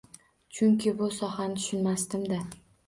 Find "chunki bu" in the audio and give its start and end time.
0.59-1.11